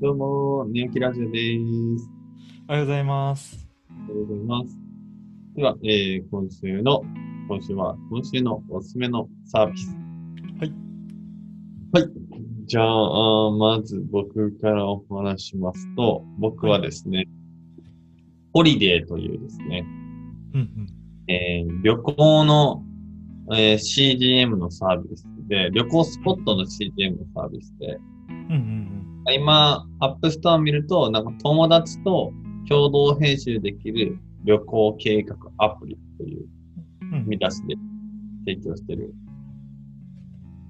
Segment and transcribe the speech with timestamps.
[0.00, 1.58] どうも、寝起きラジオで
[1.98, 2.10] す。
[2.66, 3.68] おはようございます。
[4.08, 4.78] おはようございます。
[5.54, 7.02] では、えー、今週の、
[7.48, 9.94] 今週は、今週のおすすめのサービス。
[10.58, 10.72] はい。
[11.92, 12.12] はい。
[12.64, 17.26] じゃあ、まず僕からお話しますと、僕はですね、
[18.54, 19.84] ホリデーというですね、
[20.54, 20.86] うん
[21.28, 22.82] えー旅行の、
[23.52, 27.98] えー CGM のサービスで、旅行スポットの CGM のサービスで、
[28.30, 28.34] うん。
[28.34, 32.32] うんうん今、アップストア見ると、なんか友達と
[32.68, 36.46] 共同編集できる旅行計画アプリという
[37.26, 37.76] 見出しで
[38.46, 39.14] 提供してる。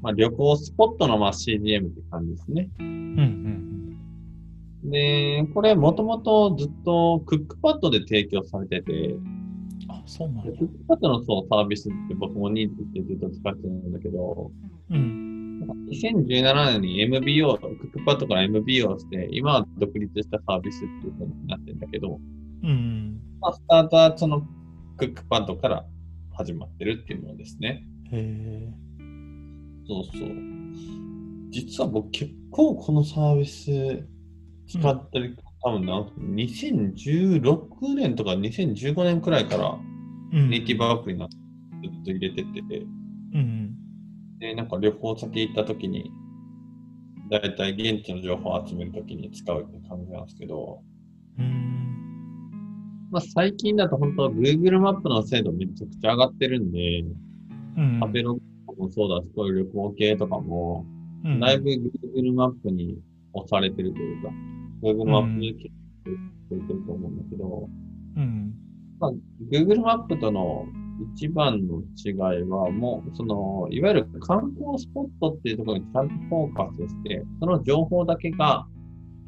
[0.03, 2.69] まあ、旅行スポットのまあ CGM って感じですね。
[2.79, 2.91] うんう
[3.23, 3.71] ん
[4.85, 9.25] で、これもともとずっとクックパッドで提供されてて、うん。
[9.89, 10.59] あ、そうなんやクッ。
[10.61, 14.51] クパッドのそうサービスって僕も認知してずっと使ってるんだけど、
[14.91, 15.67] うん。
[15.91, 22.21] 2017年に MBO、クックパッドから MBO をして、今は独立したサービスっていう風になってるんだけど、
[22.63, 23.21] うん。
[23.41, 24.47] まあ、スタートはその
[24.97, 25.85] クックパッドから
[26.33, 27.87] 始まってるっていうものですね。
[28.13, 28.73] へえ。
[29.87, 30.29] そうそう。
[31.51, 34.07] 実は僕結構このサービス
[34.69, 39.79] 使ってる、多分な、2016年とか2015年くらいから
[40.33, 40.51] うん。
[40.51, 41.37] ネイティブアプリなず
[41.89, 42.87] っと入れてて、
[43.35, 43.75] うん。
[44.39, 46.13] で、なんか旅行先行った時に、
[47.31, 50.83] だいたい現地の情報を集める時に使うって感じなんですけど、
[51.39, 53.09] うん。
[53.11, 57.05] まあ最近だと本当 Google マップの精度めちゃくちゃ上がってるんで、
[57.77, 58.01] うん。
[58.01, 58.41] 食べログ
[58.77, 60.85] もそうだし、こういう旅行系とかも、
[61.25, 62.99] うんだいぶ Google マップに
[63.35, 64.31] 押されてるというか、
[64.83, 65.71] Google マップに結
[66.51, 67.69] てると思うんだけど、
[68.17, 68.55] うん。
[68.99, 69.11] まあ、
[69.51, 70.67] Google マップとの
[71.21, 78.67] 一番の違いは、もう、その、いわゆる観光スポットっていうところにちゃんとフォーカスして、その情報だけが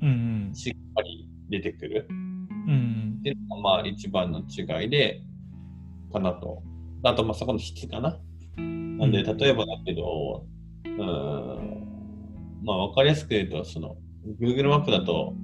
[0.01, 0.51] うん。
[0.55, 3.23] しっかり出てくるうんっ。
[3.23, 5.23] ていうのが、まあ、一番の違いで、
[6.11, 6.63] かなと。
[7.03, 8.19] あと、まあ、そこの質かな。
[8.57, 10.47] なんで、うん例えばだけど、
[10.87, 11.87] うーん、
[12.63, 13.99] まあ、わかりやすく言うと、その、
[14.41, 15.35] Google マップだと、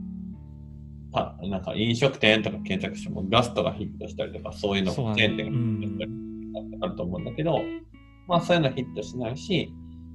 [1.12, 5.16] あなんか飲食店とか検索してもガストがヒットしたりとか、そういうのそうだね。
[5.16, 6.17] チェーン店うがヒットしたり
[6.62, 6.84] ん。
[6.84, 7.60] あると思うんだけど、
[8.26, 9.72] まあそういうのヒットしないし、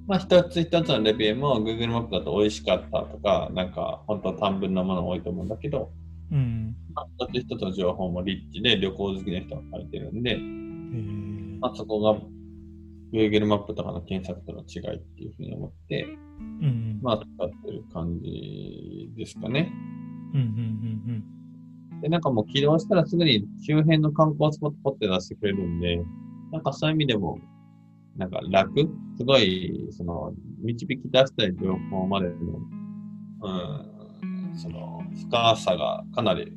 [0.08, 5.92] まあ一つ一つのレビューも Google マップだと美味しかったとか、なんか本当短文のもの多いと思うんだけど、
[6.32, 6.76] うん。
[6.94, 10.38] まあ、一つ一つの情報もリッチで旅行好きな人が書いてるんで。
[11.60, 12.20] まあそこが
[13.14, 17.00] Google マップとかの検索との違いっていうふうに思って、うん。
[17.02, 19.72] まあ使ってる感じですかね。
[20.34, 20.40] うん。
[20.40, 22.02] うん。
[22.02, 26.04] で、なんかもう起動したらすぐに周辺の観光スポットポッて出してくれるんで、
[26.54, 27.40] なんかそういう意味でも、
[28.16, 28.88] なんか楽？
[29.18, 32.36] すごい、その、導き出したい情報までの、
[33.42, 36.54] うん、その、深さがかなり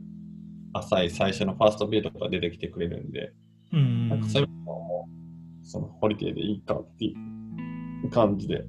[0.74, 3.32] 浅い最初のファーストビューとか出てきてくれるんで、
[3.72, 4.10] うん。
[4.10, 5.08] なんかそういう意味でも
[5.62, 7.14] その、ホリデーでいいかってい
[8.04, 8.64] う感じで、へ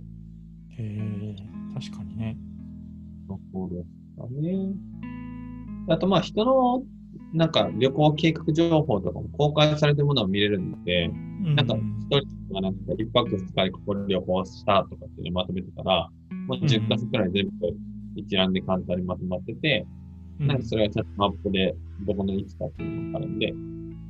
[0.80, 1.36] え。
[1.74, 2.38] 確かにね。
[3.28, 4.74] そうですかね。
[5.90, 6.84] あと、まあ、人の、
[7.34, 11.10] なんか旅行計画情報とかも公開されてるものを見れるので、
[11.56, 16.10] ななんか、一人がなんか一泊二日でここで旅行したとかっていうのをまとめてたら、
[16.48, 17.68] もう10カ所くらい全部
[18.16, 19.86] 一覧で簡単にまとまってて、
[20.40, 23.54] なんかそれがちゃんとマップでどこの位置かっていうのがわかるんで、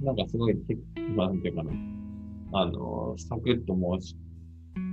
[0.03, 0.81] なんかすごい、結
[1.15, 1.71] 構なんていうかな、
[2.53, 4.15] あの、サクッともうし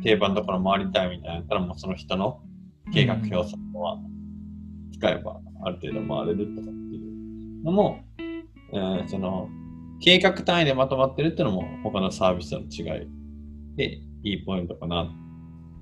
[0.03, 2.41] 定番のところ回りたいみたいなやったらもうその人の
[2.93, 3.99] 計画表そのは
[4.93, 6.69] 使えばある程度回れるとか
[7.65, 8.01] のも、
[8.73, 9.49] えーその
[10.01, 13.07] 計画単位でまとまってるっていうのも他のサービスとの違い
[13.77, 15.05] でいいポイントかな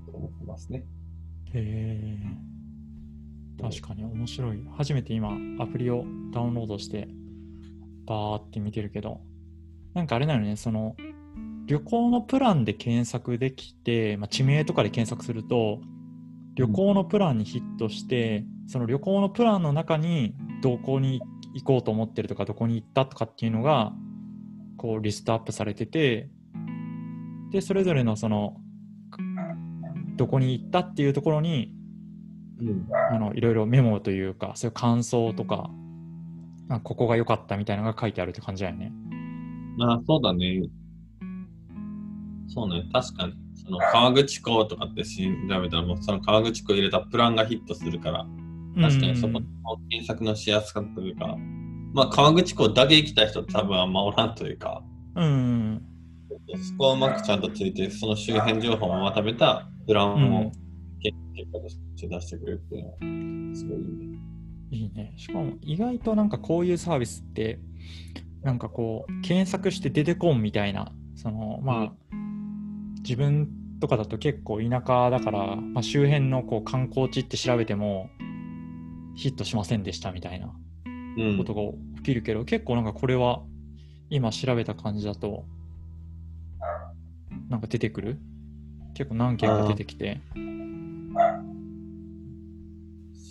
[0.05, 0.85] と思ってますね。
[1.53, 2.43] へえ。
[3.61, 4.63] 確かに面白い。
[4.77, 7.07] 初めて今、アプリをダウンロードして、
[8.05, 9.21] バーって見てるけど、
[9.93, 10.95] なんかあれなのね、その、
[11.65, 15.79] 旅行のプランで検索できて、まあ、地名とかで検索すると、
[16.55, 23.93] 旅行のプランにヒットして、その旅行のプランの中に、どこに行っこうと思ってるとか、どこに行ったとかっていうのが、
[24.77, 26.29] こう、リストアップされてて、
[27.51, 28.57] で、それぞれのその、
[30.15, 31.73] どこに行ったっていうところに、
[32.59, 32.87] うん。
[33.11, 35.69] あのいろいろメモというかそういう感想とか
[36.69, 38.91] あここが良かったみたいなのが書いてあるって感じだよね。
[39.81, 40.63] あそうだね。
[42.47, 43.33] そうね、確かに。
[43.55, 48.25] その川口港とかって調べたらもうその川口港入れたプランがヒットするから、
[48.75, 49.41] 確かにそこの
[49.89, 51.37] 検索のしやすかったというか、
[51.93, 54.83] まあ川口港だけ行きたい人多分あんまおらんというか、
[55.15, 55.25] うん。
[55.25, 55.81] うん。
[56.63, 60.51] そこをうまくちゃんとついて、その周辺情報をまとめたプランを
[61.01, 64.19] 結果として出してくれるっていうのは、すごいいいね。
[64.71, 65.13] いいね。
[65.17, 67.59] しかも意外となんかこういうサービスって、
[68.41, 71.93] なんかこう、検索して出てこんみたいな、その、まあ、
[73.03, 73.49] 自分
[73.79, 78.09] とかだと結構田舎だから、まあ、周辺のこう観光地って調べても、
[79.15, 80.53] ヒットしませんでしたみたいな
[81.17, 81.37] うん。
[81.37, 81.61] ことが
[81.97, 83.43] 起きるけど、結構なんかこれは
[84.09, 85.45] 今調べた感じだと
[87.49, 88.19] なんか出てくる？
[88.95, 90.21] 結構何件か出てきて。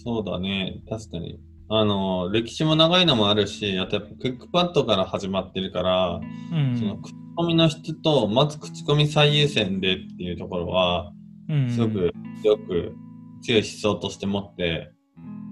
[0.05, 1.41] そうだね、確かに。
[1.69, 6.21] あの、歴史も長いのもあるし、あとやっぱクックパッドから始まってるから、
[6.53, 6.77] うん。
[6.77, 11.13] その口コミの質と、まず口コミ最優先でっていうところは、
[11.49, 11.71] うん。
[11.71, 12.13] すごく
[12.43, 12.95] 強く
[13.43, 14.92] 強い思想として持って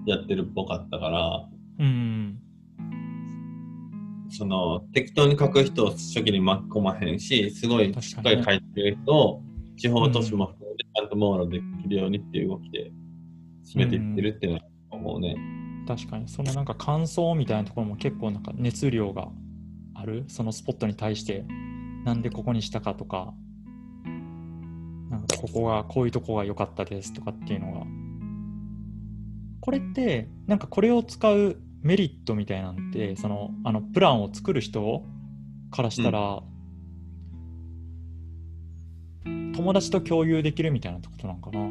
[0.05, 1.49] やってるっぽかったから、
[1.79, 2.37] うん
[4.29, 9.41] その適当に書く人を初期に巻き込まへんし、すごいしっかり書いてる人を
[9.75, 12.91] 地方都市も含めてちゃんと網羅できるようにっていう動きで
[13.65, 15.35] 進めていってるっていうのは思うね。
[15.85, 16.29] 確かに。
[16.29, 19.27] そのなんか感想みたいなところも結構なんか熱量が
[19.95, 20.23] ある。
[20.29, 21.43] そのスポットに対して
[22.05, 23.33] なんでここにしたかとか
[25.09, 27.85] なんかここがこういうとこが良かったですとかっていうのが
[29.61, 35.03] これってなんかこれを使うメリットみたいなんてそのあのプランを作る人
[35.69, 36.41] からしたら、
[39.23, 41.69] 友達と共有できるみたいなことなんかな？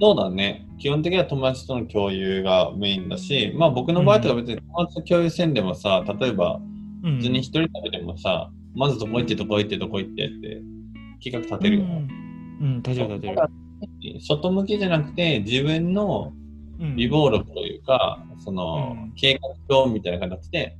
[0.00, 0.66] そうだね。
[0.78, 6.60] 基本的には友達との共有がメインだし、まあ僕の場合とか別に友達と共有せんでもさ、例えば
[7.02, 7.16] うん。
[7.16, 10.62] 普通に一人食べてもさ、まずどこ行ってどこ行ってどこ行ってって
[11.22, 11.84] 企画立てるよ。
[11.84, 12.08] うん、
[12.60, 14.20] うん、立てる立てる。
[14.20, 16.45] 外向きじゃなくて自分のうん
[16.78, 19.38] 備忘録というか、そのうん計
[19.68, 20.76] 画表みたいな形で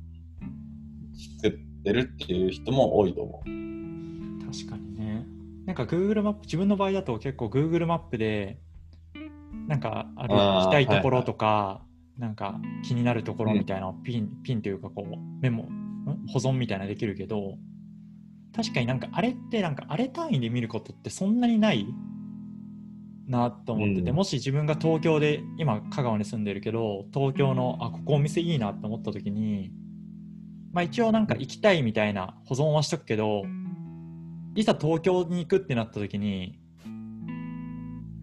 [1.41, 4.45] 作ってるっていう人も多いと思う。
[4.51, 5.25] 確かにね。
[5.65, 8.59] なんか Google マップ、自分の場合だと結構 Google マップで、
[9.67, 11.81] なんかある行きたいところとか、
[12.17, 15.67] なんか気になるところみたいなピン、ピンというかこうメモ、ん？
[16.29, 17.57] 保存みたいなのできるけど、
[18.55, 21.85] 確かになんかあれってなんかあれ単位で見ることってそんなにない
[23.27, 29.71] なと思ってて、うんもし自分が東京で今香川に住んでるけど東京のあここお店いいなと思った時に
[30.71, 33.43] まあ一応なんか行きたいみたいな保存はしとくけど
[34.55, 36.59] いざ東京に行くってなった時に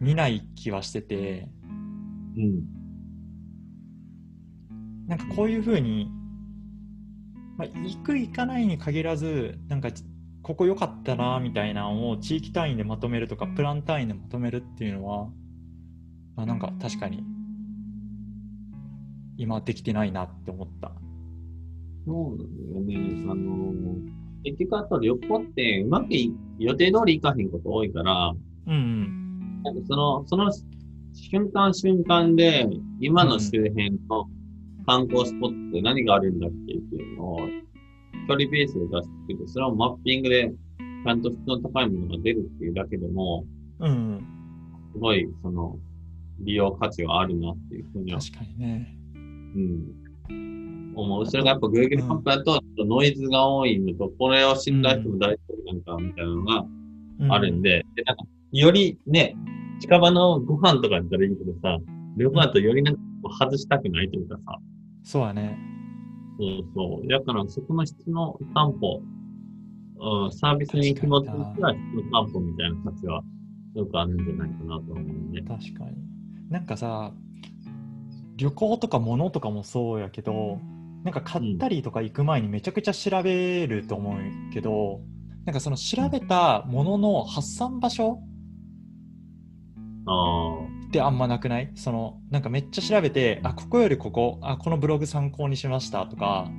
[0.01, 1.49] 見ない気はしてて
[2.37, 2.65] うん。
[5.07, 6.11] なんかこういうふうに、
[7.59, 9.91] まあ、行く行かないに限らずなんか
[10.45, 15.29] ここ良かったなみたいなのを地域単位でまとめるとかプラン単位でまとめるっていうのは、
[16.37, 17.25] まあ、なんか確かに
[19.39, 20.93] 今できてないなって思った。
[22.07, 23.25] そうなんだよね。
[23.27, 23.73] あの
[24.45, 28.35] 結局あと旅行ってうまくい予定通り行かへんこと多いから、
[28.67, 30.53] うんなんかその、その
[31.15, 32.69] 瞬間瞬間で
[33.01, 34.29] 今の周辺の
[34.87, 37.41] 観光スポットって何があるんだっけっていうのを
[38.27, 40.53] 距離ベースで出してきて、それをマッピングで
[41.05, 43.45] ちゃんと質の高いものが出るっていうだけでも、
[43.81, 44.27] うん、うん、
[44.93, 45.77] すごいその
[46.41, 48.97] 利用価値があるなっていうふうには、確かにね。
[49.15, 49.19] う
[50.33, 51.27] ん、思う。
[51.27, 56.65] それがやっぱ Google マップだとノイズが多いのと、これを信頼しても大丈夫なんかみたいなのが
[57.21, 59.37] うんあるんで、でなんかよりね、
[59.81, 61.79] 近場のご飯とかだったらいいけどさ、
[62.17, 63.01] 旅行だとよりなんか
[63.39, 64.59] 外したくないというかさ、
[65.03, 65.74] そうだね。
[66.39, 67.09] そうそう。
[67.09, 69.01] だからそこの質の担保、
[70.25, 73.23] うん、サービスに気持ちとしては質の担保みたいな価値は
[73.75, 75.43] よくあるんじゃないかなと思うね。
[75.43, 75.97] 確かに。
[76.51, 77.13] なんかさ、
[78.37, 80.59] 旅行とか物とかもそうやけど、
[81.05, 85.01] なんか買ったりとか行く前にめちゃくちゃ調べると思うけど、
[85.45, 88.19] なんかその調べたものの発散場所
[90.05, 91.71] ってあんまなくない？
[91.75, 96.51] そのなんかめっちゃ調べて、あ、ここよりここ、あ、このブログ参考にしましたとか、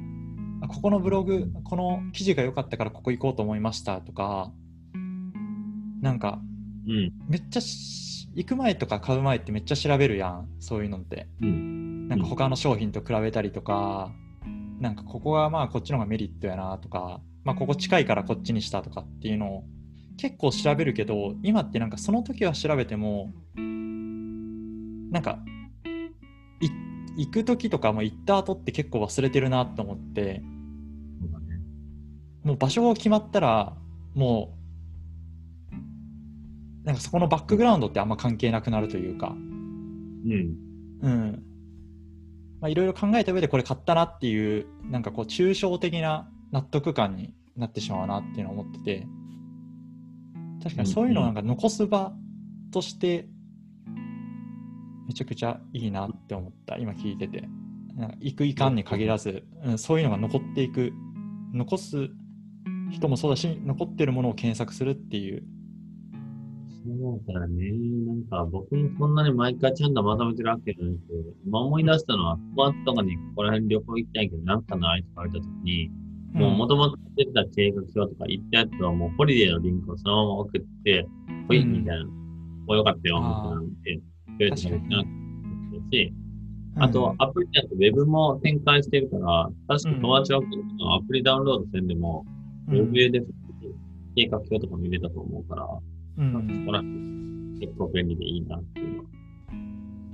[0.62, 4.52] あここのブログ、この記事が良かったからここ行こうと思いましたとか、
[6.02, 6.40] なんかあ、
[6.88, 11.28] うん、めっちゃし行く前とか買う前ってめっちゃ調べるやんそういうのって。
[11.42, 14.12] うん、なんか他の商品と比べたりとか、
[14.80, 19.64] なんかここがまあこっちの方がメリットやなとか、まあここ近いからこっちにしたとかっていうのを
[20.18, 25.40] 結構調べるけど今ってなんかその時は調べてもなんか
[26.62, 26.70] い
[27.18, 30.42] 行く時とかも行った後って結構忘れてるなと思って。
[32.46, 33.74] もう場所が決まったら
[34.14, 34.56] も
[35.74, 39.30] うなんかそこのバックグラウンドってあんま関係なくなるというか。
[39.30, 40.56] うん、
[41.02, 41.44] うん。
[42.62, 49.08] まあいろいろ考えた上でこれ買ったなっていうなんかこう抽象的な納得感になってしまうなっていうのを思ってて
[50.66, 52.12] 確かにそういうのをなんか残す場
[52.72, 53.28] として
[55.08, 57.48] めちゃくちゃいいなって思った、今聞いてて。
[58.20, 60.92] 行くいかんに限らず、うん、そういうのが残っていく、
[61.54, 62.10] 残す
[62.92, 65.44] 人もそうだし、残ってるものを検索するっていう。
[66.84, 67.72] そうだね。
[68.06, 75.92] なんか僕もそんなに毎回ちゃんとまとめてるわけじゃないけど、今思い出したのは、5月とかにここら辺旅行行きたいけど、なんかないとか言った時に、
[76.36, 81.08] もう元々出てた計画表とか言ったやつはもうホリデーのリンクをそのまま送って、
[81.48, 82.06] ほい、うんみたいな。
[82.68, 84.02] およかったよ、みたいなので、
[84.38, 86.14] くれてもらってなかったし、
[86.78, 90.42] あと、アプリだとウェブも展開してるから、確か友達がア
[91.08, 92.26] プリダウンロードせんでも、
[92.68, 93.24] ウうんェブで
[94.16, 95.68] 計画表とか見れたと思うから、
[96.18, 96.96] うんまあそこら辺
[97.60, 99.10] 結構便利でいいなっていうのは。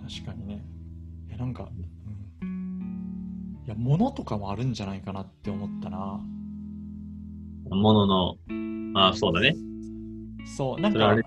[0.10, 0.64] 確かにね。
[1.30, 1.88] いや、なんか、うん、い
[3.72, 6.22] や、物とかもあるんじゃないかなって思ったな。
[7.70, 8.36] ものの、
[8.96, 9.56] ああ、そうだね。
[10.58, 11.24] そう、なんかあれ、、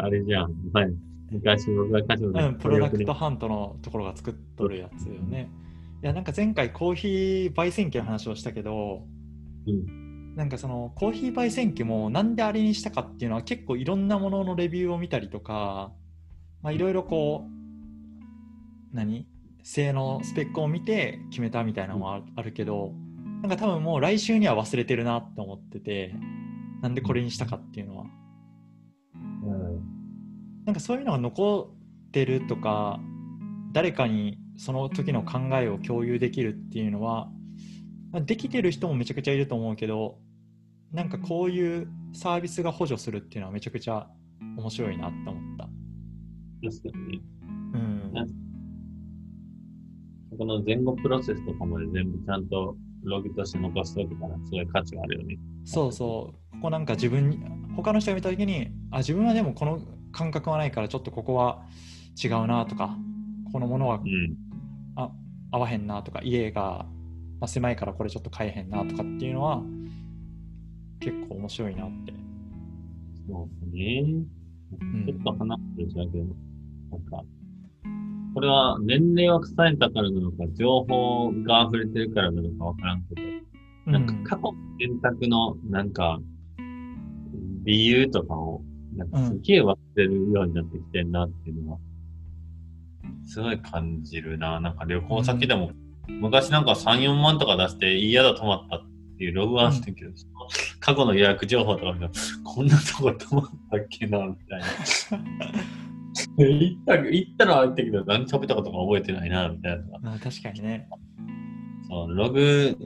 [0.00, 0.54] あれじゃん。
[0.72, 0.94] はい。
[1.30, 5.50] 昔僕が歌手のうん、プロダクトハントのところが作っとるやつよね。
[6.02, 9.06] いや、なんか前回コーヒー焙煎機の話をしたけど、
[9.66, 10.36] うん。
[10.36, 15.92] なんかそのコーヒー焙煎機もなんであれにしたかっていうのは結構いろんなもののレビューを見たりとか、
[16.60, 19.26] まあ、いろいろこう何？
[19.64, 22.92] 性能スペックを見て決めたみたいなのもああるけど
[23.42, 26.14] なんか多分もう来週には忘れてるなって思ってて
[26.82, 28.04] なんでこれにしたかっていうのは
[29.14, 30.64] うん。
[30.66, 31.74] なんかそういうのが残
[32.08, 33.00] ってるとか
[33.72, 37.28] 誰かにその時の考えを共有できるっていうのは
[38.12, 40.18] まあできてる人もめちゃくちゃいると思うけど
[40.92, 44.06] なんかこういうサービスが補助するっていうのはめちゃくちゃ
[44.58, 45.64] 面白いなって思った。
[46.62, 47.33] 確かにね。
[50.38, 55.38] この前後プロセスとかまで全部ちゃんとログとして残しておけたら、すごい価値があるよね。
[55.64, 57.40] そうそうここなんか自分に
[57.76, 59.80] 他の人が見た時にあ自分はでもこの
[60.12, 61.62] 感覚はないからちょっとここは
[62.22, 62.96] 違うなとか
[63.52, 64.36] このものはうん。
[64.96, 65.10] あ
[65.50, 66.86] 合わへんなとか家が、
[67.40, 69.62] まあ、狭いからこれちょっと買えへんなとかっていうのは
[71.00, 72.12] 結構面白いなって。
[73.26, 74.02] そうね。
[74.02, 76.24] んちょっと話してるだけど、
[76.90, 77.24] なんか、
[78.34, 86.18] これは年齢を重ねたからなのか、情報が溢れてるからなのかわからんけど、なんか過去の選択の、なんか、
[87.64, 88.62] 理由とかを、
[88.96, 91.78] なんかすげえ忘れるようになってきてんなっていうのは、
[93.24, 94.58] すごい感じるな。
[94.60, 95.70] なんか旅行先でも、
[96.08, 98.80] 昔なんか3、4万とか出して嫌だ泊まったっ
[99.16, 100.32] ていうログワンしてるけど、その
[100.80, 102.10] 過去の予約情報とか見たら、
[102.42, 104.66] こんなとこ泊まったっけな、みたいな。
[106.38, 109.98] 行った、行ったのは行ったけど、何食べたことか覚えてないな、みたいな。
[110.00, 110.88] まあ確かにね。
[111.88, 112.76] そう、ログ、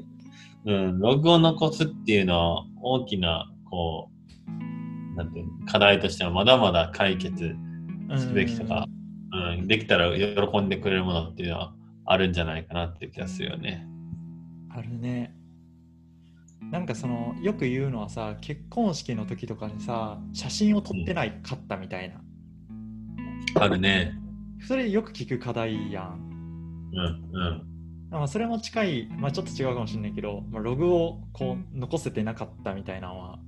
[0.65, 4.19] うん、ログを残すっていうのは大きな、こう、
[5.17, 7.57] なんていうの課題としてはまだまだ解決
[8.17, 8.87] すべきとか、
[9.33, 11.75] うん、できたら喜んでくれるものっていうのは
[12.07, 13.87] あるんじゃないかなっていう気がするよね。
[14.71, 15.35] あるね。
[16.71, 22.21] なんかそのよく言うのはさ結婚式の時とかにさ写真を撮ってないかったみたいな、
[23.63, 24.15] あるね。
[24.67, 26.91] それよく聞く課題やん。
[26.93, 27.63] うん、うん。
[28.11, 33.39] まあそれも近い、まあ、ちょっと違うかもしれないけど、まあ、ログをこう残せてなかったみたいなのは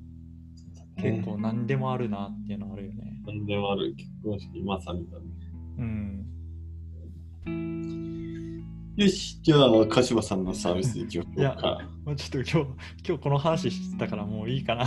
[0.96, 3.20] 結構何でもあるなっていうのはあるよね。
[3.26, 5.24] 何でもある結婚式、まさにだね。
[5.78, 6.26] うん。
[8.96, 11.78] よし、じゃあ、鹿島さんのサービスで行きましょうか。
[12.04, 12.70] まあ、ちょっと今日
[13.06, 14.86] 今日この話してたからもういいかな。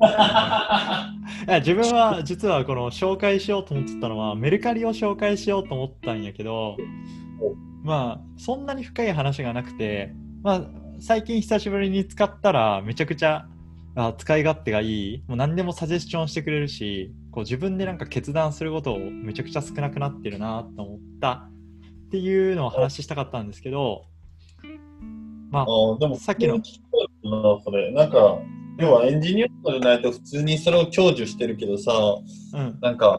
[1.46, 6.76] 自分は実はこの紹介しようと思ってたのはメルカリを紹介しようと思ったんやけど
[7.82, 10.62] まあそんなに深い話がなくてまあ
[11.00, 13.46] 最近久しぶりに使ったらめちゃくちゃ
[13.96, 21.48] あ使い勝手がいいもう何でもサジェスションしてくれるしこう自分でなんか決断することをめちゃくちゃ少なくなってるなと思った
[22.06, 24.06] っていうのを話したかったんですけど
[25.54, 26.60] まああでも、さっきの
[27.60, 27.92] それ。
[27.92, 28.38] なんか、
[28.78, 31.92] 要はエンジニアとかじゃないと普通にそれを享受してるけどさ、
[32.54, 32.78] うん。
[32.80, 33.18] なんか、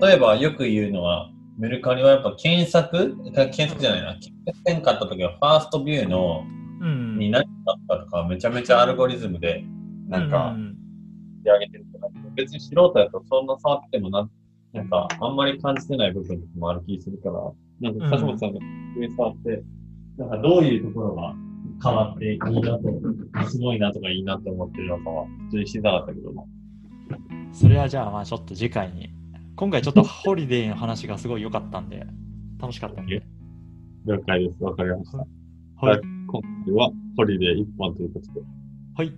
[0.00, 4.12] 例えばよく言うのは、メルカリはやっぱ検索検索じゃないな。
[4.14, 6.44] 検索せんかった時はファーストビューの
[6.80, 7.18] うん。
[7.18, 9.64] に何があったとかめちゃめちゃアルゴリズムで
[10.08, 10.76] なんかうん
[11.44, 14.28] 仕上げてるとか、別に素人やとそんな触ってもな、
[14.72, 18.58] なんかあんまり感じてない部分もある気するから、なんか、笠本さんが
[18.96, 19.62] 上触って、
[20.16, 21.34] なんかどういうところが
[21.82, 26.48] 変わっていいなと、すごいなとかいいなと思ってるのかは、普通に知りたかったけども。
[27.52, 29.10] それはじゃあまあちょっと次回に
[29.56, 32.06] 今回ちょっとホリデーの話がすごい良かったんで
[32.60, 33.22] 楽しかったんで
[34.06, 34.62] 了解です。
[34.62, 35.18] わかりました。
[35.18, 38.40] はい今回はホリデー1本ということで、
[38.96, 39.12] はい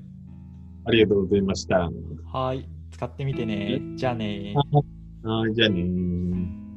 [0.85, 1.91] ありがとうございました。
[2.33, 4.55] はい使ってみてねじゃあね
[5.23, 6.70] ははい、じゃあねー。